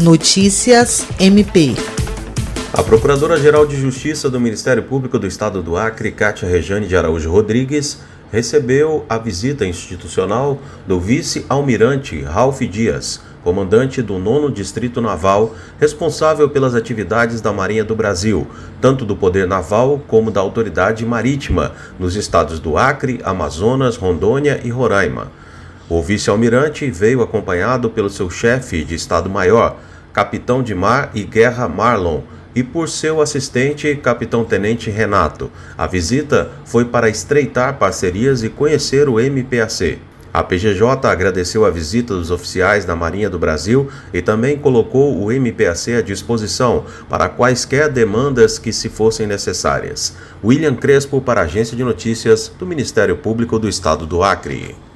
Notícias 0.00 1.06
MP. 1.18 1.74
A 2.72 2.82
Procuradora-Geral 2.82 3.66
de 3.66 3.78
Justiça 3.78 4.30
do 4.30 4.40
Ministério 4.40 4.82
Público 4.82 5.18
do 5.18 5.26
Estado 5.26 5.62
do 5.62 5.76
Acre, 5.76 6.10
Cátia 6.10 6.48
Rejane 6.48 6.86
de 6.86 6.96
Araújo 6.96 7.30
Rodrigues, 7.30 7.98
recebeu 8.32 9.04
a 9.10 9.18
visita 9.18 9.66
institucional 9.66 10.58
do 10.86 10.98
vice-almirante 10.98 12.22
Ralph 12.22 12.62
Dias, 12.62 13.20
comandante 13.44 14.00
do 14.00 14.18
9 14.18 14.50
Distrito 14.54 15.02
Naval, 15.02 15.54
responsável 15.78 16.48
pelas 16.48 16.74
atividades 16.74 17.42
da 17.42 17.52
Marinha 17.52 17.84
do 17.84 17.94
Brasil, 17.94 18.46
tanto 18.80 19.04
do 19.04 19.14
Poder 19.14 19.46
Naval 19.46 20.00
como 20.08 20.30
da 20.30 20.40
Autoridade 20.40 21.04
Marítima, 21.04 21.72
nos 21.98 22.16
estados 22.16 22.58
do 22.58 22.78
Acre, 22.78 23.20
Amazonas, 23.22 23.96
Rondônia 23.96 24.62
e 24.64 24.70
Roraima. 24.70 25.30
O 25.90 26.00
vice-almirante 26.00 26.90
veio 26.90 27.20
acompanhado 27.20 27.90
pelo 27.90 28.08
seu 28.08 28.30
chefe 28.30 28.82
de 28.82 28.94
Estado-Maior, 28.94 29.76
capitão 30.12 30.62
de 30.62 30.74
mar 30.74 31.10
e 31.14 31.24
guerra 31.24 31.68
Marlon, 31.68 32.22
e 32.54 32.62
por 32.62 32.88
seu 32.88 33.20
assistente, 33.20 33.94
capitão-tenente 33.96 34.90
Renato. 34.90 35.50
A 35.78 35.86
visita 35.86 36.50
foi 36.64 36.84
para 36.84 37.08
estreitar 37.08 37.78
parcerias 37.78 38.42
e 38.42 38.48
conhecer 38.48 39.08
o 39.08 39.20
MPAC. 39.20 39.98
A 40.32 40.44
PGJ 40.44 41.08
agradeceu 41.08 41.64
a 41.64 41.70
visita 41.70 42.14
dos 42.14 42.30
oficiais 42.30 42.84
da 42.84 42.94
Marinha 42.94 43.28
do 43.28 43.38
Brasil 43.38 43.88
e 44.14 44.22
também 44.22 44.56
colocou 44.56 45.20
o 45.20 45.32
MPAC 45.32 45.94
à 45.94 46.00
disposição 46.00 46.84
para 47.08 47.28
quaisquer 47.28 47.88
demandas 47.88 48.56
que 48.56 48.72
se 48.72 48.88
fossem 48.88 49.26
necessárias. 49.26 50.14
William 50.42 50.76
Crespo 50.76 51.20
para 51.20 51.40
a 51.40 51.44
Agência 51.44 51.76
de 51.76 51.82
Notícias 51.82 52.50
do 52.56 52.64
Ministério 52.64 53.16
Público 53.16 53.58
do 53.58 53.68
Estado 53.68 54.06
do 54.06 54.22
Acre. 54.22 54.76